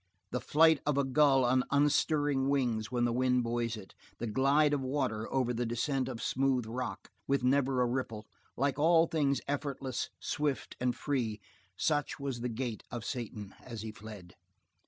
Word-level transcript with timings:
The 0.31 0.41
flight 0.41 0.79
of 0.83 0.97
a 0.97 1.03
gull 1.03 1.45
on 1.45 1.63
unstirring 1.69 2.49
wings 2.49 2.91
when 2.91 3.05
the 3.05 3.13
wind 3.13 3.43
buoys 3.43 3.77
it, 3.77 3.93
the 4.17 4.25
glide 4.25 4.73
of 4.73 4.81
water 4.81 5.31
over 5.31 5.53
the 5.53 5.63
descent 5.63 6.09
of 6.09 6.23
smooth 6.23 6.65
rock, 6.65 7.11
with 7.27 7.43
never 7.43 7.83
a 7.83 7.85
ripple, 7.85 8.25
like 8.57 8.79
all 8.79 9.05
things 9.05 9.41
effortless, 9.47 10.09
swift, 10.19 10.75
and 10.79 10.95
free, 10.95 11.39
such 11.77 12.19
was 12.19 12.41
the 12.41 12.49
gait 12.49 12.81
of 12.89 13.05
Satan 13.05 13.53
as 13.63 13.83
he 13.83 13.91
fled. 13.91 14.33